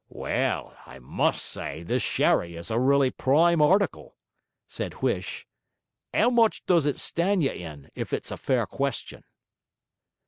'Well, 0.09 0.75
I 0.87 0.97
must 0.97 1.45
say 1.45 1.83
this 1.83 2.01
sherry 2.01 2.55
is 2.55 2.71
a 2.71 2.79
really 2.79 3.11
prime 3.11 3.61
article,' 3.61 4.17
said 4.65 4.93
Huish. 5.01 5.45
''Ow 6.11 6.31
much 6.33 6.65
does 6.65 6.87
it 6.87 6.97
stand 6.97 7.43
you 7.43 7.51
in, 7.51 7.91
if 7.93 8.11
it's 8.11 8.31
a 8.31 8.37
fair 8.37 8.65
question?' 8.65 9.23